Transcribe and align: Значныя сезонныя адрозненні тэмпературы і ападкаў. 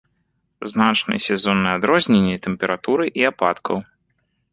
Значныя 0.71 1.19
сезонныя 1.27 1.75
адрозненні 1.79 2.41
тэмпературы 2.45 3.05
і 3.21 3.29
ападкаў. 3.31 3.77